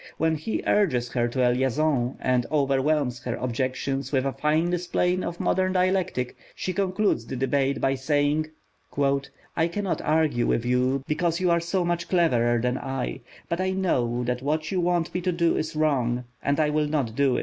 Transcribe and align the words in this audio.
When 0.17 0.33
he 0.33 0.63
urges 0.65 1.09
her 1.11 1.27
to 1.27 1.47
a 1.47 1.53
liaison, 1.53 2.17
and 2.19 2.47
overwhelms 2.51 3.21
her 3.21 3.35
objections 3.35 4.11
with 4.11 4.25
a 4.25 4.31
fine 4.33 4.71
display 4.71 5.21
of 5.21 5.39
modern 5.39 5.73
dialectic, 5.73 6.35
she 6.55 6.73
concludes 6.73 7.23
the 7.23 7.35
debate 7.35 7.79
by 7.79 7.93
saying, 7.93 8.49
"I 9.55 9.67
cannot 9.67 10.01
argue 10.01 10.47
with 10.47 10.65
you, 10.65 11.03
because 11.07 11.39
you 11.39 11.51
are 11.51 11.59
so 11.59 11.85
much 11.85 12.09
cleverer 12.09 12.57
than 12.59 12.79
I; 12.79 13.21
but 13.47 13.61
I 13.61 13.73
know 13.73 14.23
that 14.23 14.41
what 14.41 14.71
you 14.71 14.81
want 14.81 15.13
me 15.13 15.21
to 15.21 15.31
do 15.31 15.55
is 15.55 15.75
wrong, 15.75 16.23
and 16.41 16.59
I 16.59 16.71
will 16.71 16.87
not 16.87 17.13
do 17.15 17.37
it." 17.37 17.39